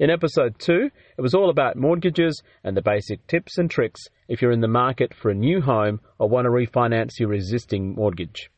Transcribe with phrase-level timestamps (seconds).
[0.00, 4.40] In episode 2, it was all about mortgages and the basic tips and tricks if
[4.40, 8.48] you're in the market for a new home or want to refinance your existing mortgage.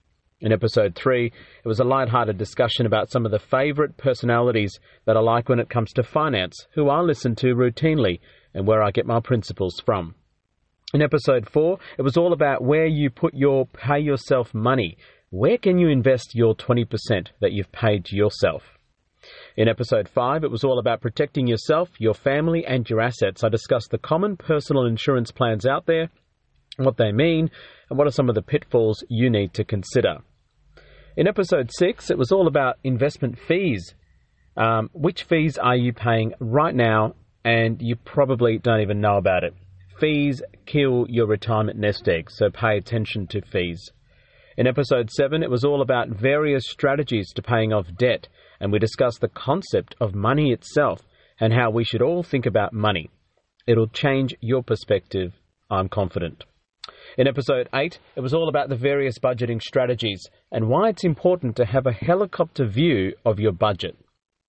[0.43, 1.33] In episode 3,
[1.65, 5.61] it was a light-hearted discussion about some of the favourite personalities that I like when
[5.61, 8.21] it comes to finance, who I listen to routinely,
[8.53, 10.17] and where I get my principles from.
[10.93, 14.99] In episode 4, it was all about where you put your pay yourself money.
[15.31, 18.77] Where can you invest your 20% that you've paid yourself?
[19.57, 23.43] In episode 5, it was all about protecting yourself, your family, and your assets.
[23.43, 26.09] I discussed the common personal insurance plans out there,
[26.77, 27.51] what they mean,
[27.89, 30.19] and what are some of the pitfalls you need to consider.
[31.17, 33.95] In episode 6, it was all about investment fees.
[34.57, 39.43] Um, which fees are you paying right now, and you probably don't even know about
[39.43, 39.55] it?
[39.99, 43.91] Fees kill your retirement nest egg, so pay attention to fees.
[44.57, 48.29] In episode 7, it was all about various strategies to paying off debt
[48.61, 51.01] and we discuss the concept of money itself
[51.41, 53.11] and how we should all think about money.
[53.67, 55.33] It'll change your perspective,
[55.71, 56.45] I'm confident.
[57.17, 60.23] In episode 8, it was all about the various budgeting strategies
[60.53, 63.97] and why it's important to have a helicopter view of your budget.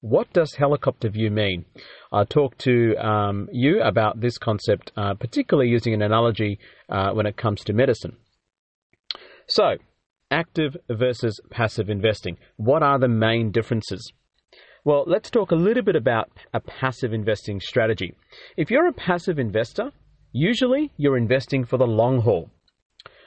[0.01, 1.65] What does helicopter view mean?
[2.11, 7.27] I talked to um, you about this concept, uh, particularly using an analogy uh, when
[7.27, 8.17] it comes to medicine.
[9.47, 9.75] So,
[10.31, 12.37] active versus passive investing.
[12.55, 14.11] What are the main differences?
[14.83, 18.15] Well, let's talk a little bit about a passive investing strategy.
[18.57, 19.91] If you're a passive investor,
[20.31, 22.49] usually you're investing for the long haul.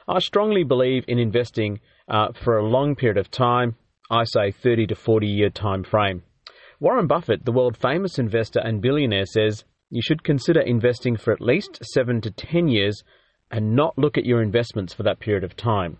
[0.08, 3.76] I strongly believe in investing uh, for a long period of time,
[4.10, 6.22] I say 30 to 40 year time frame.
[6.80, 11.40] Warren Buffett, the world famous investor and billionaire, says you should consider investing for at
[11.40, 13.04] least 7 to 10 years
[13.50, 15.98] and not look at your investments for that period of time.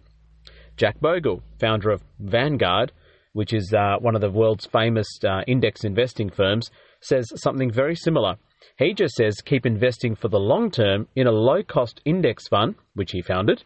[0.77, 2.93] Jack Bogle, founder of Vanguard,
[3.33, 6.71] which is uh, one of the world's famous uh, index investing firms,
[7.01, 8.37] says something very similar.
[8.79, 12.75] He just says keep investing for the long term in a low cost index fund,
[12.95, 13.63] which he founded,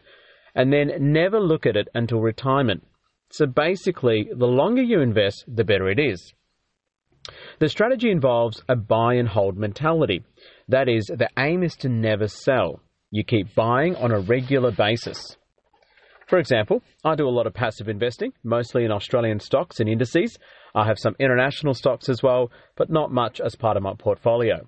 [0.55, 2.85] and then never look at it until retirement.
[3.31, 6.33] So basically, the longer you invest, the better it is.
[7.59, 10.23] The strategy involves a buy and hold mentality.
[10.67, 12.81] That is, the aim is to never sell.
[13.11, 15.37] You keep buying on a regular basis.
[16.29, 20.37] For example, I do a lot of passive investing, mostly in Australian stocks and indices.
[20.75, 24.67] I have some international stocks as well, but not much as part of my portfolio.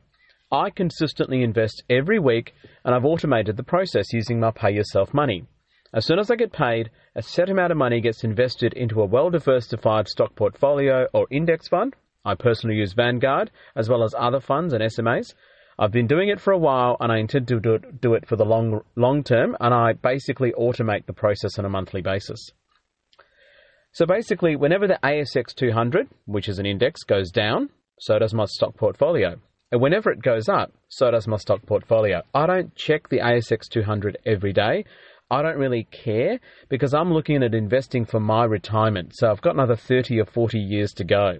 [0.51, 5.45] I consistently invest every week and I've automated the process using my pay yourself money.
[5.93, 9.05] As soon as I get paid, a set amount of money gets invested into a
[9.05, 11.95] well diversified stock portfolio or index fund.
[12.25, 15.35] I personally use Vanguard as well as other funds and SMAs.
[15.81, 18.27] I've been doing it for a while and I intend to do it, do it
[18.27, 22.51] for the long, long term, and I basically automate the process on a monthly basis.
[23.91, 28.45] So basically, whenever the ASX 200, which is an index, goes down, so does my
[28.45, 29.37] stock portfolio.
[29.71, 32.21] And whenever it goes up, so does my stock portfolio.
[32.35, 34.85] I don't check the ASX 200 every day.
[35.31, 36.39] I don't really care
[36.69, 39.13] because I'm looking at investing for my retirement.
[39.15, 41.39] So I've got another 30 or 40 years to go.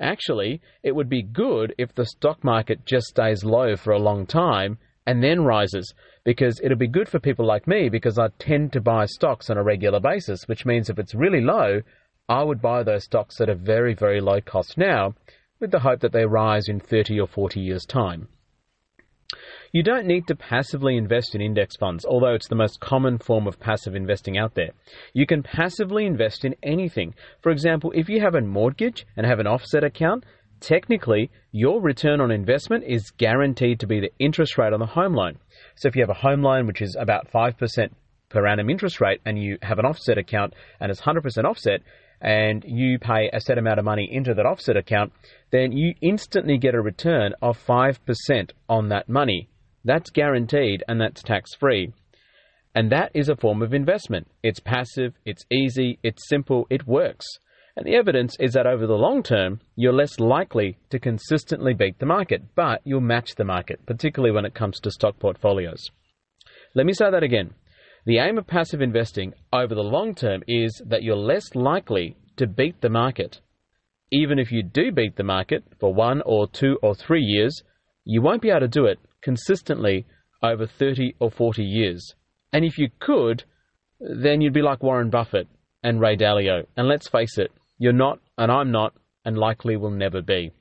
[0.00, 4.26] Actually, it would be good if the stock market just stays low for a long
[4.26, 5.94] time and then rises
[6.24, 9.56] because it'll be good for people like me because I tend to buy stocks on
[9.56, 11.82] a regular basis, which means if it's really low,
[12.28, 15.14] I would buy those stocks at a very, very low cost now
[15.60, 18.28] with the hope that they rise in 30 or 40 years' time.
[19.76, 23.46] You don't need to passively invest in index funds, although it's the most common form
[23.46, 24.70] of passive investing out there.
[25.12, 27.14] You can passively invest in anything.
[27.42, 30.24] For example, if you have a mortgage and have an offset account,
[30.60, 35.12] technically your return on investment is guaranteed to be the interest rate on the home
[35.12, 35.36] loan.
[35.74, 37.90] So if you have a home loan which is about 5%
[38.30, 41.82] per annum interest rate and you have an offset account and it's 100% offset,
[42.22, 45.12] and you pay a set amount of money into that offset account,
[45.50, 49.50] then you instantly get a return of 5% on that money.
[49.86, 51.92] That's guaranteed and that's tax free.
[52.74, 54.26] And that is a form of investment.
[54.42, 57.24] It's passive, it's easy, it's simple, it works.
[57.76, 62.00] And the evidence is that over the long term, you're less likely to consistently beat
[62.00, 65.88] the market, but you'll match the market, particularly when it comes to stock portfolios.
[66.74, 67.54] Let me say that again.
[68.06, 72.48] The aim of passive investing over the long term is that you're less likely to
[72.48, 73.40] beat the market.
[74.10, 77.62] Even if you do beat the market for one or two or three years,
[78.04, 80.06] you won't be able to do it consistently
[80.42, 82.14] over 30 or 40 years.
[82.52, 83.44] And if you could,
[84.00, 85.48] then you'd be like Warren Buffett
[85.82, 86.66] and Ray Dalio.
[86.76, 90.52] And let's face it, you're not, and I'm not, and likely will never be.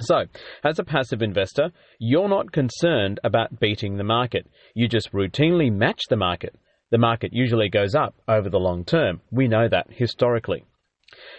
[0.00, 0.24] So,
[0.62, 4.46] as a passive investor, you're not concerned about beating the market.
[4.74, 6.54] You just routinely match the market
[6.90, 9.20] the market usually goes up over the long term.
[9.30, 10.64] We know that historically.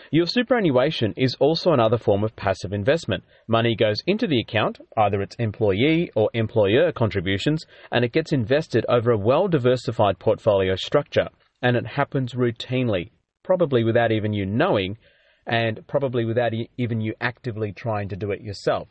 [0.10, 3.26] Your superannuation is also another form of passive investment.
[3.48, 8.86] Money goes into the account, either it's employee or employer contributions, and it gets invested
[8.88, 11.28] over a well diversified portfolio structure.
[11.62, 13.12] And it happens routinely,
[13.44, 14.98] probably without even you knowing,
[15.46, 18.88] and probably without even you actively trying to do it yourself.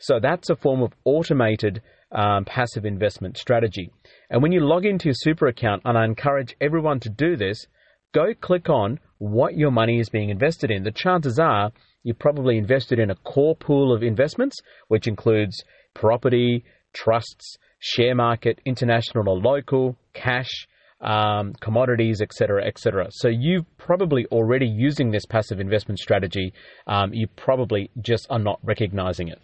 [0.00, 1.80] So that's a form of automated
[2.12, 3.90] um, passive investment strategy.
[4.28, 7.66] And when you log into your super account, and I encourage everyone to do this,
[8.14, 10.82] go click on what your money is being invested in.
[10.84, 11.72] The chances are
[12.02, 14.56] you probably invested in a core pool of investments,
[14.88, 15.62] which includes
[15.94, 20.66] property, trusts, share market, international or local, cash,
[21.00, 23.06] um, commodities, etc., etc.
[23.10, 26.52] So you're probably already using this passive investment strategy.
[26.86, 29.40] Um, you probably just are not recognizing it.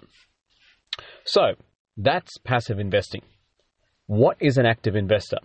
[1.24, 1.54] So
[1.96, 3.22] that's passive investing.
[4.06, 5.38] What is an active investor?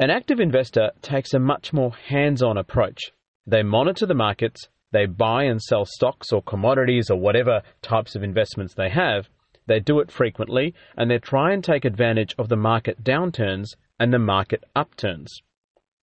[0.00, 3.10] An active investor takes a much more hands on approach.
[3.48, 8.22] They monitor the markets, they buy and sell stocks or commodities or whatever types of
[8.22, 9.28] investments they have.
[9.66, 14.12] They do it frequently and they try and take advantage of the market downturns and
[14.12, 15.42] the market upturns.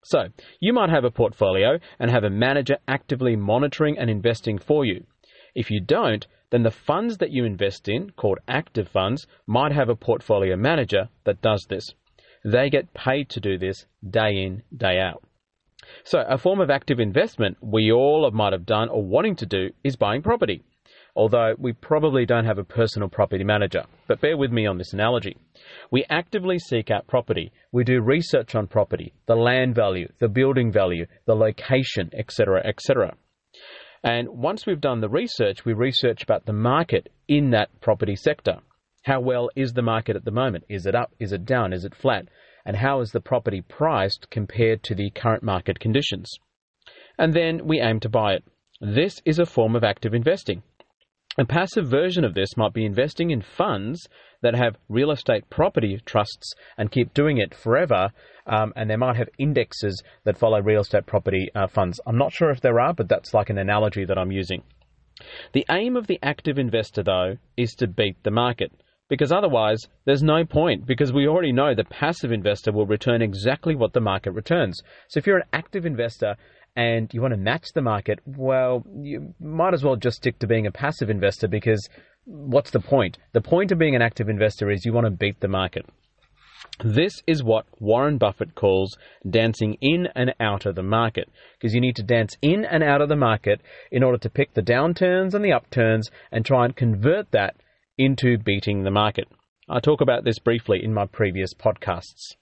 [0.05, 0.29] So,
[0.59, 5.05] you might have a portfolio and have a manager actively monitoring and investing for you.
[5.55, 9.91] If you don't, then the funds that you invest in, called active funds, might have
[9.91, 11.95] a portfolio manager that does this.
[12.45, 15.23] They get paid to do this day in, day out.
[16.05, 19.71] So, a form of active investment we all might have done or wanting to do
[19.85, 20.63] is buying property.
[21.15, 23.85] Although we probably don't have a personal property manager.
[24.09, 25.37] But bear with me on this analogy.
[25.91, 27.53] We actively seek out property.
[27.71, 33.15] We do research on property, the land value, the building value, the location, etc., etc.
[34.03, 38.61] And once we've done the research, we research about the market in that property sector.
[39.05, 40.65] How well is the market at the moment?
[40.69, 41.13] Is it up?
[41.19, 41.73] Is it down?
[41.73, 42.29] Is it flat?
[42.65, 46.31] And how is the property priced compared to the current market conditions?
[47.19, 48.45] And then we aim to buy it.
[48.81, 50.63] This is a form of active investing.
[51.37, 54.09] A passive version of this might be investing in funds
[54.43, 58.13] that have real estate property trusts and keep doing it forever,
[58.47, 62.01] um, and they might have indexes that follow real estate property uh, funds.
[62.07, 64.63] I'm not sure if there are, but that's like an analogy that I'm using.
[65.53, 68.73] The aim of the active investor, though, is to beat the market.
[69.13, 73.75] Because otherwise, there's no point, because we already know the passive investor will return exactly
[73.75, 74.81] what the market returns.
[75.09, 76.35] So if you're an active investor
[76.77, 80.47] and you want to match the market, well, you might as well just stick to
[80.47, 81.91] being a passive investor because
[82.25, 83.19] what's the point?
[83.35, 85.85] The point of being an active investor is you want to beat the market.
[86.83, 88.97] This is what Warren Buffett calls
[89.29, 91.29] dancing in and out of the market,
[91.59, 94.55] because you need to dance in and out of the market in order to pick
[94.55, 97.57] the downturns and the upturns and try and convert that
[98.05, 99.29] into beating the market.
[99.69, 102.35] I talk about this briefly in my previous podcasts.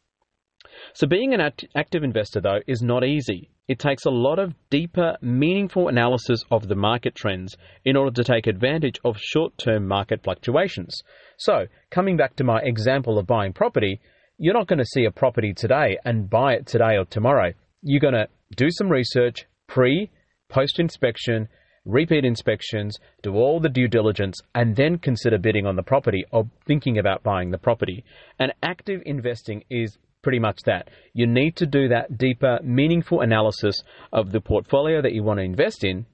[0.95, 3.51] So, being an act- active investor, though, is not easy.
[3.69, 8.25] It takes a lot of deeper, meaningful analysis of the market trends in order to
[8.25, 11.03] take advantage of short term market fluctuations.
[11.37, 14.01] So, coming back to my example of buying property,
[14.39, 17.53] you're not going to see a property today and buy it today or tomorrow.
[17.83, 20.11] You're going to do some research pre,
[20.49, 21.49] post inspection,
[21.85, 26.49] repeat inspections, do all the due diligence, and then consider bidding on the property or
[26.67, 28.05] thinking about buying the property.
[28.39, 30.89] And active investing is pretty much that.
[31.15, 33.83] You need to do that deeper, meaningful analysis
[34.13, 36.07] of the portfolio that you want to invest in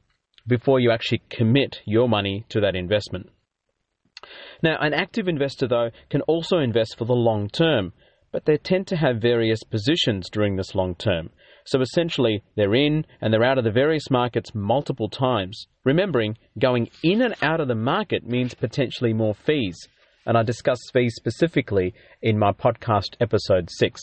[0.47, 3.31] before you actually commit your money to that investment.
[4.63, 7.93] Now, an active investor, though, can also invest for the long term,
[8.33, 11.31] but they tend to have various positions during this long term.
[11.67, 15.67] So essentially, they're in and they're out of the various markets multiple times.
[15.85, 19.77] Remembering, going in and out of the market means potentially more fees,
[20.25, 21.93] and I discuss fees specifically
[22.23, 24.01] in my podcast episode 6.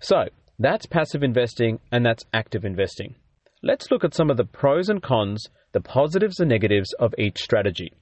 [0.00, 0.26] So,
[0.58, 3.14] that's passive investing and that's active investing.
[3.62, 7.38] Let's look at some of the pros and cons, the positives and negatives of each
[7.38, 7.94] strategy.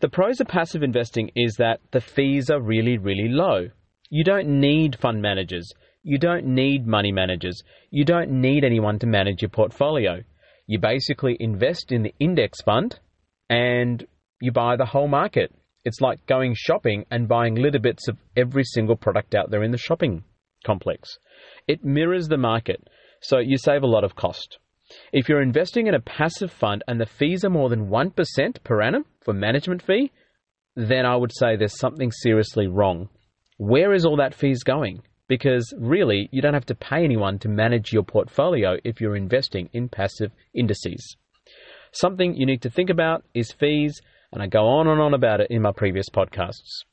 [0.00, 3.70] The pros of passive investing is that the fees are really, really low.
[4.10, 5.72] You don't need fund managers.
[6.08, 7.62] You don't need money managers.
[7.90, 10.22] You don't need anyone to manage your portfolio.
[10.66, 12.98] You basically invest in the index fund
[13.50, 14.06] and
[14.40, 15.54] you buy the whole market.
[15.84, 19.70] It's like going shopping and buying little bits of every single product out there in
[19.70, 20.24] the shopping
[20.64, 21.18] complex.
[21.66, 22.88] It mirrors the market,
[23.20, 24.56] so you save a lot of cost.
[25.12, 28.80] If you're investing in a passive fund and the fees are more than 1% per
[28.80, 30.10] annum for management fee,
[30.74, 33.10] then I would say there's something seriously wrong.
[33.58, 35.02] Where is all that fees going?
[35.28, 39.68] Because really, you don't have to pay anyone to manage your portfolio if you're investing
[39.72, 41.16] in passive indices.
[41.92, 44.00] Something you need to think about is fees,
[44.32, 46.84] and I go on and on about it in my previous podcasts.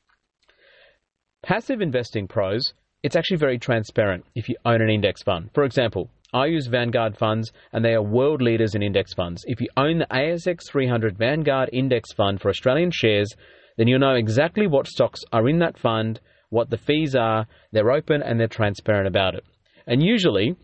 [1.42, 5.50] Passive investing pros, it's actually very transparent if you own an index fund.
[5.54, 9.44] For example, I use Vanguard funds and they are world leaders in index funds.
[9.46, 13.32] If you own the ASX 300 Vanguard index fund for Australian shares,
[13.76, 17.90] then you'll know exactly what stocks are in that fund, what the fees are, they're
[17.90, 19.44] open and they're transparent about it.
[19.86, 20.56] And usually,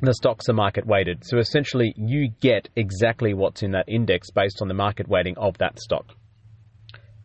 [0.00, 1.24] the stocks are market weighted.
[1.24, 5.58] So essentially, you get exactly what's in that index based on the market weighting of
[5.58, 6.14] that stock.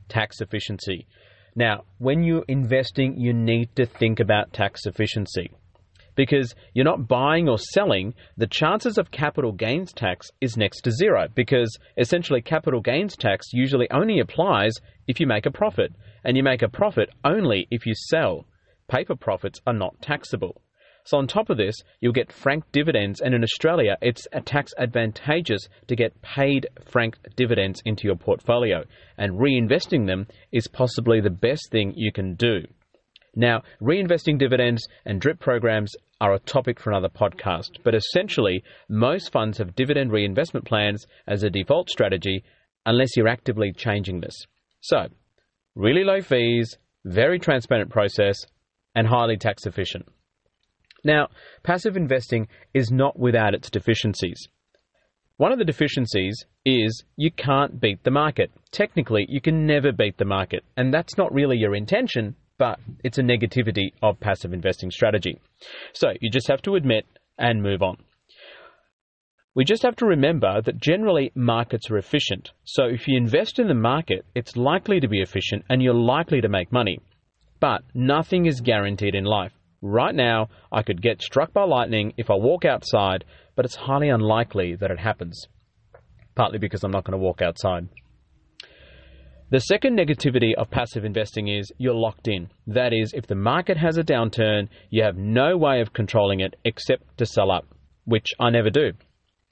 [0.07, 1.07] Tax efficiency.
[1.55, 5.51] Now, when you're investing, you need to think about tax efficiency.
[6.19, 10.91] Because you're not buying or selling, the chances of capital gains tax is next to
[10.91, 11.29] zero.
[11.33, 14.73] Because essentially, capital gains tax usually only applies
[15.07, 15.93] if you make a profit
[16.25, 18.45] and you make a profit only if you sell.
[18.89, 20.61] Paper profits are not taxable.
[21.05, 25.69] So, on top of this, you'll get franked dividends, and in Australia, it's tax advantageous
[25.87, 28.83] to get paid franked dividends into your portfolio,
[29.17, 32.65] and reinvesting them is possibly the best thing you can do.
[33.35, 39.31] Now, reinvesting dividends and DRIP programs are a topic for another podcast, but essentially, most
[39.31, 42.43] funds have dividend reinvestment plans as a default strategy
[42.85, 44.45] unless you're actively changing this.
[44.81, 45.07] So,
[45.75, 48.37] really low fees, very transparent process,
[48.95, 50.05] and highly tax efficient.
[51.03, 51.29] Now,
[51.63, 54.47] passive investing is not without its deficiencies.
[55.37, 58.51] One of the deficiencies is you can't beat the market.
[58.71, 63.17] Technically, you can never beat the market, and that's not really your intention, but it's
[63.17, 65.41] a negativity of passive investing strategy.
[65.93, 67.05] So you just have to admit
[67.39, 67.97] and move on.
[69.55, 72.51] We just have to remember that generally markets are efficient.
[72.65, 76.41] So if you invest in the market, it's likely to be efficient and you're likely
[76.41, 76.99] to make money.
[77.59, 79.53] But nothing is guaranteed in life.
[79.81, 83.25] Right now, I could get struck by lightning if I walk outside,
[83.55, 85.47] but it's highly unlikely that it happens.
[86.35, 87.87] Partly because I'm not going to walk outside.
[89.51, 92.49] The second negativity of passive investing is you're locked in.
[92.67, 96.55] That is, if the market has a downturn, you have no way of controlling it
[96.65, 97.65] except to sell up,
[98.05, 98.91] which I never do.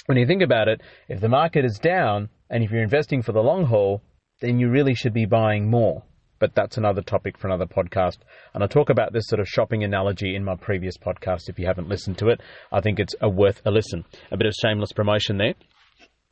[0.06, 3.32] When you think about it, if the market is down and if you're investing for
[3.32, 4.04] the long haul,
[4.40, 6.04] then you really should be buying more.
[6.38, 8.18] But that's another topic for another podcast.
[8.54, 11.50] And I talk about this sort of shopping analogy in my previous podcast.
[11.50, 12.40] If you haven't listened to it,
[12.72, 14.06] I think it's a worth a listen.
[14.30, 15.56] A bit of shameless promotion there.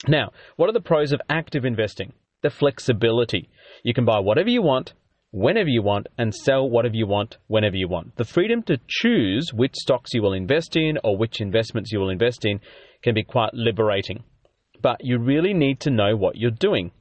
[0.08, 2.14] Now, what are the pros of active investing?
[2.42, 3.50] The flexibility.
[3.84, 4.94] You can buy whatever you want,
[5.32, 8.16] whenever you want, and sell whatever you want, whenever you want.
[8.16, 12.10] The freedom to choose which stocks you will invest in or which investments you will
[12.10, 12.60] invest in
[13.04, 14.24] can be quite liberating.
[14.82, 16.92] But you really need to know what you're doing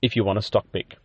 [0.00, 0.96] if you want to stock pick.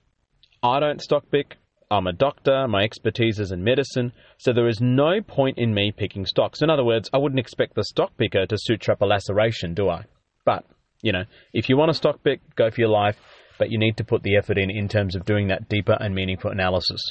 [0.64, 1.58] I don't stock pick.
[1.90, 5.94] I'm a doctor, my expertise is in medicine, so there is no point in me
[5.96, 6.62] picking stocks.
[6.62, 9.88] In other words, I wouldn't expect the stock picker to suture up a laceration, do
[9.88, 10.04] I?
[10.44, 10.66] But,
[11.02, 11.24] you know,
[11.54, 13.16] if you want to stock pick, go for your life
[13.58, 16.14] but you need to put the effort in in terms of doing that deeper and
[16.14, 17.02] meaningful analysis.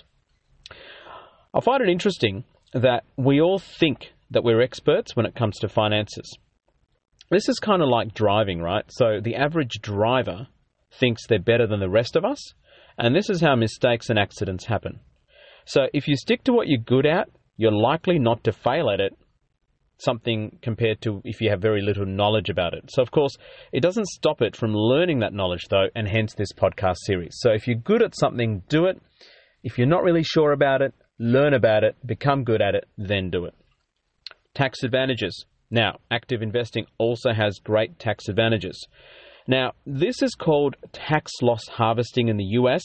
[1.54, 5.68] I find it interesting that we all think that we're experts when it comes to
[5.68, 6.38] finances.
[7.30, 8.84] This is kind of like driving, right?
[8.88, 10.48] So the average driver
[10.92, 12.54] thinks they're better than the rest of us,
[12.98, 15.00] and this is how mistakes and accidents happen.
[15.64, 19.00] So if you stick to what you're good at, you're likely not to fail at
[19.00, 19.16] it
[19.98, 22.90] something compared to if you have very little knowledge about it.
[22.90, 23.36] So, of course,
[23.72, 27.36] it doesn't stop it from learning that knowledge, though, and hence this podcast series.
[27.38, 29.00] So, if you're good at something, do it.
[29.62, 33.30] If you're not really sure about it, learn about it, become good at it, then
[33.30, 33.54] do it.
[34.54, 35.46] Tax advantages.
[35.70, 38.86] Now, active investing also has great tax advantages.
[39.48, 42.82] Now, this is called tax loss harvesting in the US,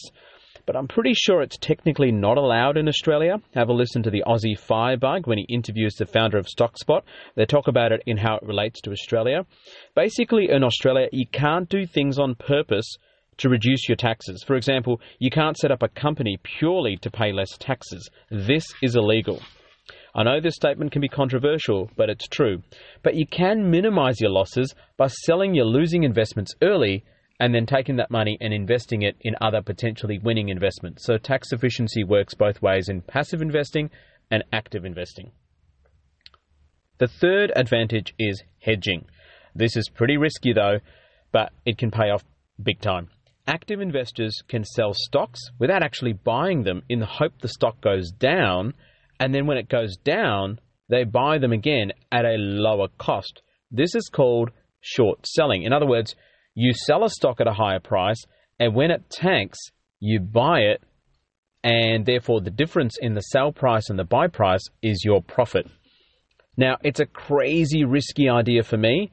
[0.65, 3.38] but I'm pretty sure it's technically not allowed in Australia.
[3.53, 7.01] Have a listen to the Aussie Firebug when he interviews the founder of StockSpot.
[7.36, 9.46] They talk about it in how it relates to Australia.
[9.96, 12.98] Basically, in Australia, you can't do things on purpose
[13.38, 14.44] to reduce your taxes.
[14.46, 18.10] For example, you can't set up a company purely to pay less taxes.
[18.30, 19.41] This is illegal.
[20.13, 22.62] I know this statement can be controversial, but it's true.
[23.01, 27.03] But you can minimize your losses by selling your losing investments early
[27.42, 31.04] and then taking that money and investing it in other potentially winning investments.
[31.04, 33.90] So tax efficiency works both ways in passive investing
[34.30, 35.32] and active investing.
[37.00, 39.08] The third advantage is hedging.
[39.56, 40.82] This is pretty risky though,
[41.32, 42.24] but it can pay off
[42.62, 43.10] big time.
[43.48, 48.12] Active investors can sell stocks without actually buying them in the hope the stock goes
[48.12, 48.76] down
[49.20, 53.42] and then when it goes down, they buy them again at a lower cost.
[53.72, 55.64] This is called short selling.
[55.64, 56.16] In other words,
[56.53, 58.22] you sell a stock at a higher price,
[58.60, 59.58] and when it tanks,
[60.00, 60.84] you buy it,
[61.63, 65.67] and therefore the difference in the sell price and the buy price is your profit.
[66.58, 69.12] Now, it's a crazy risky idea for me,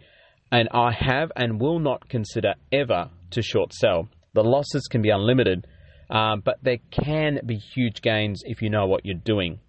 [0.50, 4.09] and I have and will not consider ever to short sell.
[4.35, 5.66] The losses can be unlimited,
[6.11, 9.61] um, but there can be huge gains if you know what you're doing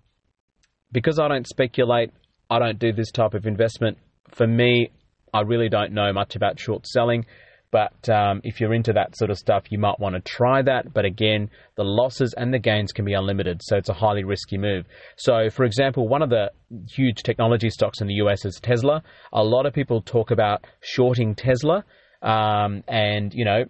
[0.91, 2.11] because I don't speculate,
[2.49, 3.97] I don't do this type of investment.
[4.29, 4.91] For me,
[5.33, 7.25] I really don't know much about short selling.
[7.71, 10.91] But um, if you're into that sort of stuff, you might want to try that.
[10.93, 14.57] But again, the losses and the gains can be unlimited, so it's a highly risky
[14.57, 14.85] move.
[15.17, 16.51] So, for example, one of the
[16.89, 19.03] huge technology stocks in the US is Tesla.
[19.33, 21.85] A lot of people talk about shorting Tesla,
[22.23, 23.65] um, and you know,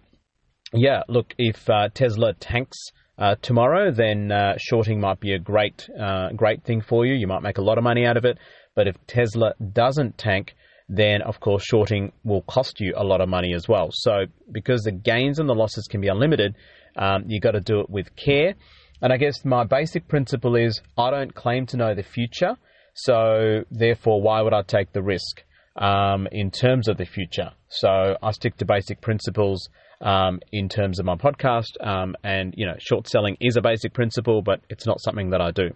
[0.74, 2.78] yeah, look, if uh, Tesla tanks
[3.18, 7.16] uh, tomorrow, then uh, shorting might be a great, uh, great thing for you.
[7.16, 8.38] You might make a lot of money out of it.
[8.76, 10.56] But if Tesla doesn't tank,
[10.90, 13.90] then of course shorting will cost you a lot of money as well.
[13.92, 16.56] So because the gains and the losses can be unlimited,
[16.98, 18.56] um, you got to do it with care.
[19.02, 22.58] And I guess my basic principle is I don't claim to know the future,
[22.96, 25.44] so therefore why would I take the risk
[25.78, 27.52] um, in terms of the future?
[27.70, 29.70] So I stick to basic principles
[30.02, 31.72] um, in terms of my podcast.
[31.82, 35.42] Um, and, you know, short selling is a basic principle, but it's not something that
[35.42, 35.70] I do.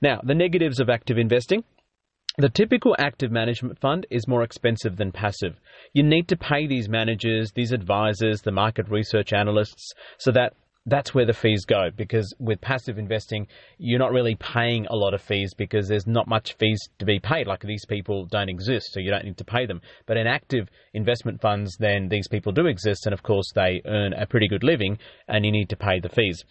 [0.00, 1.64] Now, the negatives of active investing.
[2.38, 5.56] The typical active management fund is more expensive than passive.
[5.92, 10.52] You need to pay these managers, these advisors, the market research analysts, so that
[10.86, 13.48] that's where the fees go because with passive investing,
[13.78, 17.18] you're not really paying a lot of fees because there's not much fees to be
[17.18, 17.48] paid.
[17.48, 19.80] Like these people don't exist, so you don't need to pay them.
[20.06, 24.12] But in active investment funds, then these people do exist, and of course, they earn
[24.12, 26.44] a pretty good living, and you need to pay the fees.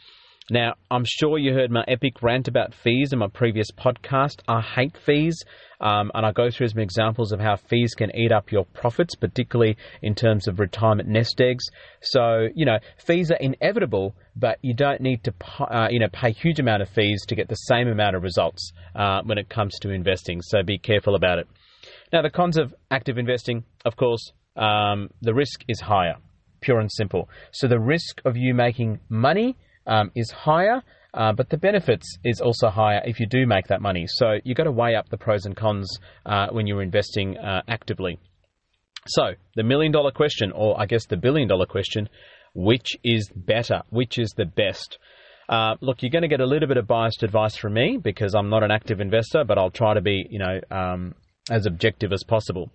[0.49, 4.39] Now, I'm sure you heard my epic rant about fees in my previous podcast.
[4.47, 5.43] I hate fees,
[5.81, 9.13] um, and I go through some examples of how fees can eat up your profits,
[9.13, 11.65] particularly in terms of retirement nest eggs.
[12.01, 16.31] So, you know, fees are inevitable, but you don't need to, uh, you know, pay
[16.31, 19.77] huge amount of fees to get the same amount of results uh, when it comes
[19.79, 20.41] to investing.
[20.41, 21.47] So be careful about it.
[22.13, 26.15] Now, the cons of active investing, of course, um, the risk is higher,
[26.61, 27.27] pure and simple.
[27.51, 29.57] So the risk of you making money
[29.87, 33.81] um, is higher, uh, but the benefits is also higher if you do make that
[33.81, 34.05] money.
[34.07, 37.61] So you've got to weigh up the pros and cons uh, when you're investing uh,
[37.67, 38.19] actively.
[39.07, 42.09] So the million dollar question, or I guess the billion dollar question,
[42.53, 43.81] which is better?
[43.89, 44.99] Which is the best?
[45.49, 48.35] Uh, look, you're going to get a little bit of biased advice from me because
[48.35, 51.15] I'm not an active investor, but I'll try to be, you know, um,
[51.49, 52.69] as objective as possible.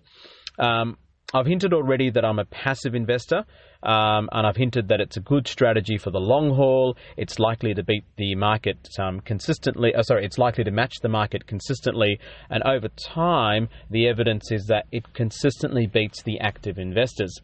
[0.57, 0.97] Um,
[1.33, 3.45] I've hinted already that I'm a passive investor,
[3.83, 6.97] um, and I've hinted that it's a good strategy for the long haul.
[7.17, 9.93] It's likely to beat the market um, consistently.
[9.93, 12.19] Uh, sorry, it's likely to match the market consistently,
[12.49, 17.39] and over time, the evidence is that it consistently beats the active investors.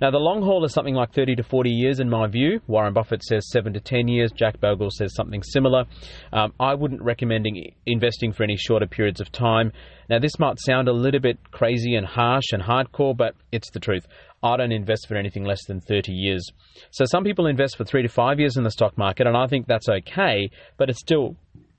[0.00, 2.60] Now, the long haul is something like 30 to 40 years in my view.
[2.66, 4.32] Warren Buffett says 7 to 10 years.
[4.32, 5.84] Jack Bogle says something similar.
[6.32, 7.46] Um, I wouldn't recommend
[7.86, 9.72] investing for any shorter periods of time.
[10.10, 13.78] Now, this might sound a little bit crazy and harsh and hardcore, but it's the
[13.78, 14.06] truth.
[14.42, 16.44] I don't invest for anything less than 30 years.
[16.90, 19.46] So some people invest for three to five years in the stock market, and I
[19.46, 21.36] think that's okay, but it's still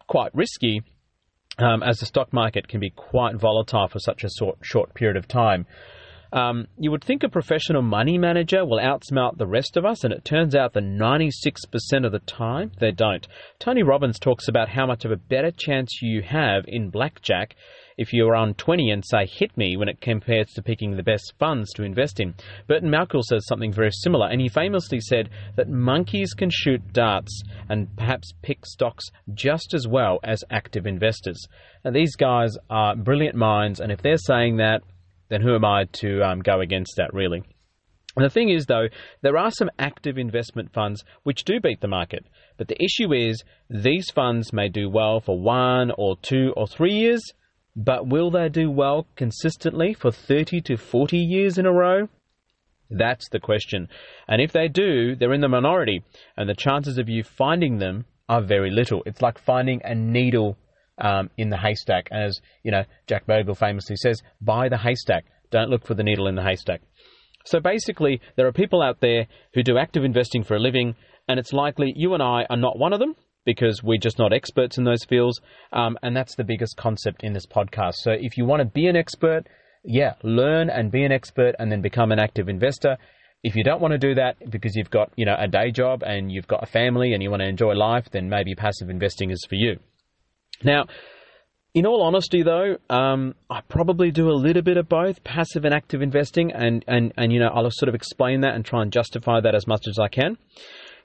[0.07, 0.81] quite risky.
[1.59, 5.17] Um, as the stock market can be quite volatile for such a short, short period
[5.17, 5.67] of time.
[6.31, 10.11] Um, you would think a professional money manager will outsmart the rest of us, and
[10.11, 11.51] it turns out that 96%
[12.05, 13.27] of the time they don't.
[13.59, 17.55] Tony Robbins talks about how much of a better chance you have in blackjack
[17.97, 21.33] if you're on 20 and say hit me when it compares to picking the best
[21.39, 22.33] funds to invest in.
[22.67, 27.43] Burton Malkiel says something very similar, and he famously said that monkeys can shoot darts
[27.69, 31.45] and perhaps pick stocks just as well as active investors.
[31.83, 34.81] Now, these guys are brilliant minds, and if they're saying that,
[35.29, 37.43] then who am I to um, go against that, really?
[38.15, 38.87] And the thing is, though,
[39.21, 42.25] there are some active investment funds which do beat the market.
[42.57, 46.93] But the issue is, these funds may do well for one or two or three
[46.93, 47.21] years,
[47.75, 52.07] but will they do well consistently for 30 to 40 years in a row?
[52.89, 53.87] That's the question.
[54.27, 56.03] And if they do, they're in the minority,
[56.37, 59.01] and the chances of you finding them are very little.
[59.05, 60.57] It's like finding a needle
[60.99, 62.09] um, in the haystack.
[62.11, 65.25] As you know, Jack Bogle famously says, "Buy the haystack.
[65.49, 66.81] Don't look for the needle in the haystack."
[67.45, 70.95] So basically, there are people out there who do active investing for a living,
[71.27, 74.33] and it's likely you and I are not one of them because we're just not
[74.33, 75.39] experts in those fields.
[75.71, 77.95] Um, and that's the biggest concept in this podcast.
[77.95, 79.47] So if you want to be an expert,
[79.83, 82.97] yeah, learn and be an expert and then become an active investor.
[83.43, 86.03] If you don't want to do that because you've got, you know, a day job
[86.03, 89.31] and you've got a family and you want to enjoy life, then maybe passive investing
[89.31, 89.79] is for you.
[90.63, 90.85] Now,
[91.73, 95.73] in all honesty, though, um, I probably do a little bit of both, passive and
[95.73, 98.91] active investing, and, and, and you know I'll sort of explain that and try and
[98.91, 100.37] justify that as much as I can.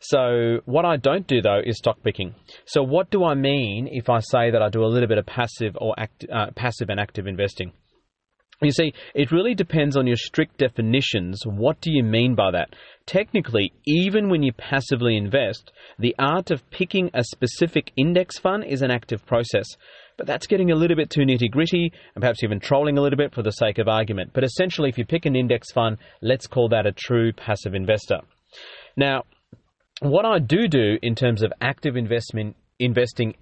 [0.01, 2.35] So what I don't do though is stock picking.
[2.67, 5.27] So what do I mean if I say that I do a little bit of
[5.27, 7.73] passive or act, uh, passive and active investing?
[8.61, 11.43] You see, it really depends on your strict definitions.
[11.47, 12.75] What do you mean by that?
[13.07, 18.83] Technically, even when you passively invest, the art of picking a specific index fund is
[18.83, 19.65] an active process.
[20.17, 23.17] But that's getting a little bit too nitty gritty and perhaps even trolling a little
[23.17, 24.33] bit for the sake of argument.
[24.33, 28.23] But essentially, if you pick an index fund, let's call that a true passive investor.
[28.97, 29.23] Now,
[30.01, 33.35] what I do do in terms of active investment investing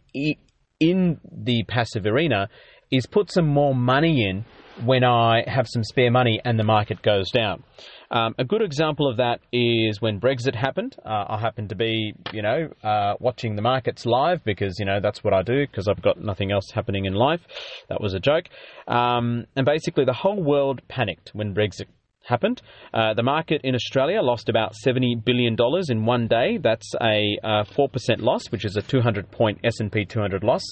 [0.80, 2.48] in the passive arena
[2.90, 4.44] is put some more money in
[4.84, 7.64] when I have some spare money and the market goes down.
[8.10, 10.96] Um, a good example of that is when Brexit happened.
[11.04, 15.00] Uh, I happened to be, you know, uh, watching the markets live because, you know,
[15.00, 17.40] that's what I do because I've got nothing else happening in life.
[17.88, 18.44] That was a joke.
[18.86, 21.86] Um, and basically, the whole world panicked when Brexit
[22.26, 22.62] happened.
[22.92, 25.56] Uh, the market in Australia lost about $70 billion
[25.88, 26.58] in one day.
[26.58, 27.88] That's a uh, 4%
[28.20, 30.62] loss, which is a 200 point S&P 200 loss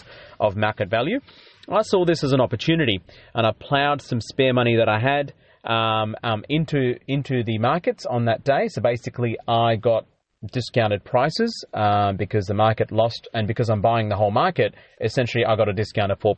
[0.40, 1.20] of market value.
[1.68, 3.00] I saw this as an opportunity
[3.34, 5.32] and I ploughed some spare money that I had
[5.64, 8.68] um, um, into, into the markets on that day.
[8.68, 10.06] So basically, I got
[10.52, 15.44] discounted prices um, because the market lost, and because I'm buying the whole market, essentially
[15.44, 16.36] I got a discount of 4%.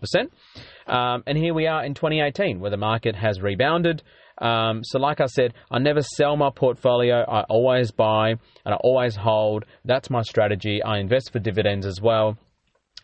[0.86, 4.02] Um, and here we are in 2018, where the market has rebounded.
[4.38, 7.24] Um, so, like I said, I never sell my portfolio.
[7.26, 8.38] I always buy and
[8.74, 9.64] I always hold.
[9.84, 10.82] That's my strategy.
[10.82, 12.36] I invest for dividends as well,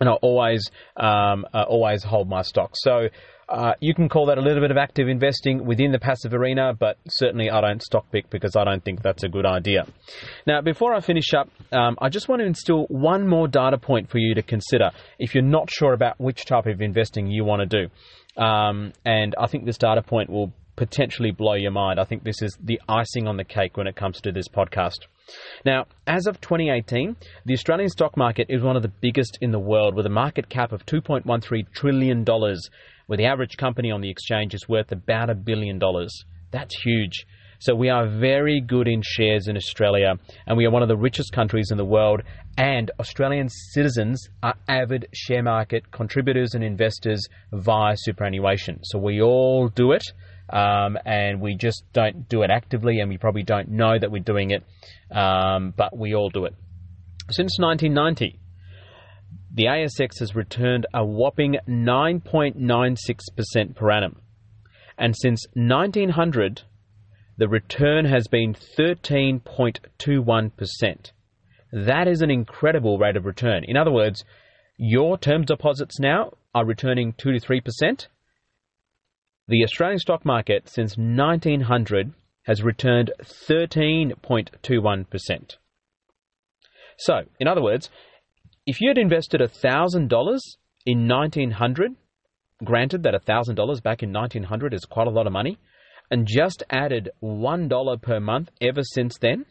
[0.00, 2.72] and I always um, uh, always hold my stock.
[2.74, 3.08] So.
[3.48, 6.72] Uh, you can call that a little bit of active investing within the passive arena,
[6.72, 9.84] but certainly I don't stock pick because I don't think that's a good idea.
[10.46, 14.08] Now, before I finish up, um, I just want to instill one more data point
[14.08, 17.68] for you to consider if you're not sure about which type of investing you want
[17.68, 18.42] to do.
[18.42, 22.00] Um, and I think this data point will potentially blow your mind.
[22.00, 25.06] I think this is the icing on the cake when it comes to this podcast.
[25.64, 29.58] Now, as of 2018, the Australian stock market is one of the biggest in the
[29.58, 34.54] world with a market cap of $2.13 trillion, where the average company on the exchange
[34.54, 36.24] is worth about a billion dollars.
[36.50, 37.26] That's huge.
[37.60, 40.14] So we are very good in shares in Australia,
[40.46, 42.22] and we are one of the richest countries in the world.
[42.58, 48.80] And Australian citizens are avid share market contributors and investors via superannuation.
[48.82, 50.02] So we all do it
[50.52, 54.22] um, and we just don't do it actively, and we probably don't know that we're
[54.22, 54.62] doing it,
[55.10, 56.54] um, but we all do it.
[57.30, 58.38] Since 1990,
[59.54, 64.22] the ASX has returned a whopping 9.96% per annum.
[64.98, 66.62] And since 1900,
[67.38, 71.12] the return has been 13.21%.
[71.72, 73.64] That is an incredible rate of return.
[73.64, 74.24] In other words,
[74.76, 78.06] your term deposits now are returning 2 to 3%,
[79.52, 85.56] the Australian stock market since 1900 has returned 13.21%.
[86.96, 87.90] So, in other words,
[88.66, 90.38] if you had invested $1,000
[90.86, 91.92] in 1900,
[92.64, 95.58] granted that $1,000 back in 1900 is quite a lot of money,
[96.10, 99.44] and just added $1 per month ever since then,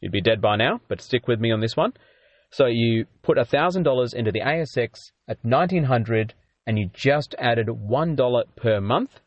[0.00, 1.94] you'd be dead by now, but stick with me on this one.
[2.50, 8.80] So you put $1,000 into the ASX at 1900 and you just added $1 per
[8.80, 9.18] month,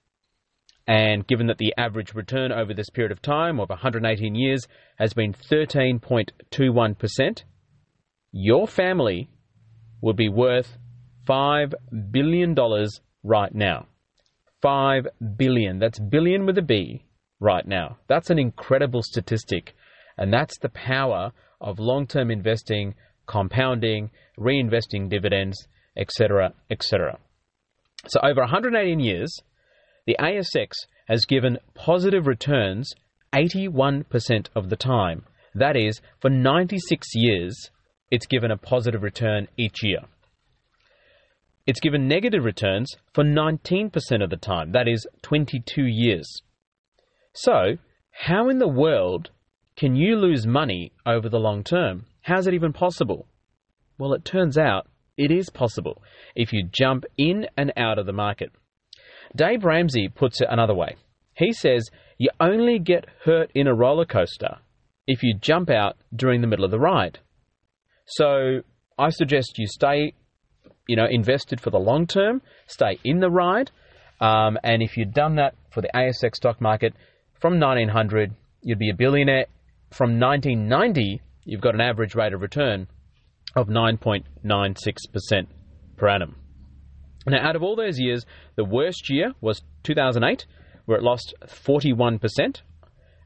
[0.88, 4.68] and given that the average return over this period of time of 118 years
[4.98, 7.44] has been 13.21%,
[8.32, 9.30] your family
[10.02, 10.78] would be worth
[11.28, 11.74] $5
[12.12, 12.56] billion
[13.24, 13.88] right now.
[14.62, 15.80] 5 billion.
[15.80, 17.04] That's billion with a B
[17.40, 17.98] right now.
[18.08, 19.76] That's an incredible statistic.
[20.18, 22.96] And that's the power of long term investing,
[23.28, 25.68] compounding, reinvesting dividends,
[25.98, 27.18] etc., etc.
[28.08, 29.42] So, over 118 years,
[30.06, 30.72] the ASX
[31.08, 32.94] has given positive returns
[33.34, 35.26] 81% of the time.
[35.54, 37.70] That is, for 96 years,
[38.12, 40.00] it's given a positive return each year.
[41.66, 43.92] It's given negative returns for 19%
[44.24, 44.72] of the time.
[44.72, 46.42] That is 22 years.
[47.34, 47.78] So,
[48.12, 49.32] how in the world
[49.76, 52.06] can you lose money over the long term?
[52.22, 53.28] How's it even possible?
[53.98, 54.88] Well, it turns out
[55.18, 56.02] it is possible
[56.36, 58.52] if you jump in and out of the market.
[59.36, 60.96] Dave Ramsey puts it another way.
[61.34, 64.58] He says you only get hurt in a roller coaster
[65.08, 67.20] if you jump out during the middle of the ride.
[68.08, 68.62] So
[68.98, 70.14] I suggest you stay,
[70.88, 73.72] you know, invested for the long term, stay in the ride,
[74.22, 76.94] um, and if you'd done that for the ASX stock market
[77.42, 79.48] from 1900, you'd be a billionaire.
[79.92, 82.88] From 1990, you've got an average rate of return
[83.56, 85.48] of 9.96%
[85.98, 86.36] per annum.
[87.28, 90.46] Now, out of all those years, the worst year was 2008,
[90.86, 92.62] where it lost 41%,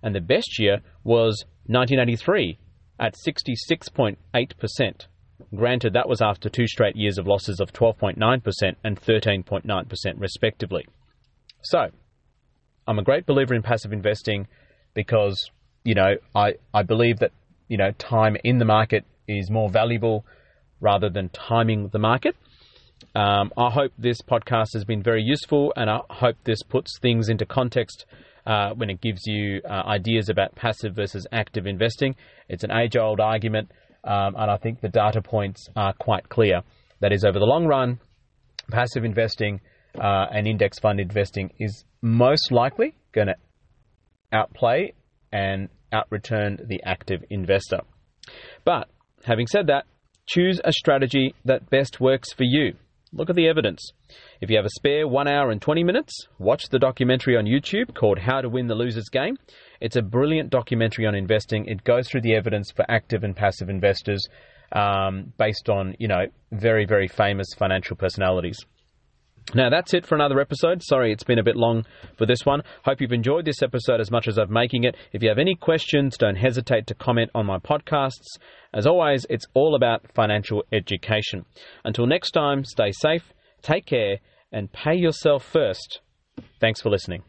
[0.02, 2.58] and the best year was 1983
[3.00, 5.08] at 66.8%.
[5.56, 10.86] Granted, that was after two straight years of losses of 12.9% and 13.9%, respectively.
[11.62, 11.90] So,
[12.88, 14.48] I'm a great believer in passive investing
[14.94, 15.52] because,
[15.84, 17.32] you know, I, I believe that,
[17.68, 20.26] you know, time in the market is more valuable
[20.80, 22.36] rather than timing the market.
[23.16, 27.30] Um, I hope this podcast has been very useful, and I hope this puts things
[27.30, 28.06] into context
[28.46, 32.16] uh, when it gives you uh, ideas about passive versus active investing.
[32.48, 33.72] It's an age old argument,
[34.04, 36.62] um, and I think the data points are quite clear.
[37.02, 38.00] That is, over the long run,
[38.72, 39.62] passive investing
[40.00, 43.36] uh, and index fund investing is most likely going to
[44.32, 44.94] outplay
[45.32, 47.82] and outreturn the active investor.
[48.66, 48.90] But
[49.24, 49.86] having said that,
[50.28, 52.74] choose a strategy that best works for you.
[53.12, 53.92] Look at the evidence.
[54.40, 57.96] If you have a spare 1 hour and 20 minutes, watch the documentary on YouTube
[57.96, 59.36] called How to Win the Loser's Game.
[59.82, 61.66] It's a brilliant documentary on investing.
[61.66, 64.28] It goes through the evidence for active and passive investors
[64.74, 68.60] um, based on, you know, very, very famous financial personalities.
[69.56, 70.84] Now, that's it for another episode.
[70.84, 71.86] Sorry, it's been a bit long
[72.18, 72.62] for this one.
[72.86, 74.96] Hope you've enjoyed this episode as much as I'm making it.
[75.12, 78.38] If you have any questions, don't hesitate to comment on my podcasts.
[78.74, 81.46] As always, it's all about financial education.
[81.84, 83.34] Until next time, stay safe,
[83.64, 84.20] take care,
[84.52, 86.02] and pay yourself first.
[86.60, 87.29] Thanks for listening.